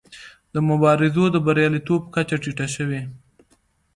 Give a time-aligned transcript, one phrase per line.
[0.53, 3.01] د مبارزو د بریالیتوب کچه ټیټه شوې.